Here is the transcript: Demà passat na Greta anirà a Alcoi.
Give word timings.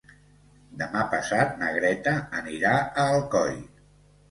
Demà 0.79 1.03
passat 1.11 1.53
na 1.61 1.69
Greta 1.77 2.15
anirà 2.41 2.75
a 2.83 3.07
Alcoi. 3.13 3.57